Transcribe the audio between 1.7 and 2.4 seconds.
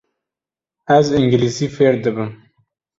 fêr dibim.